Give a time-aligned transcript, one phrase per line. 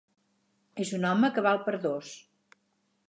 [0.85, 2.17] És un home que val per dos.